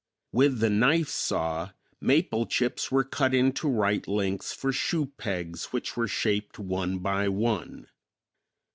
[0.31, 1.69] With the knife saw
[2.01, 7.29] maple chips were cut into right lengths for shoe pegs which were shaped one by
[7.29, 7.85] one.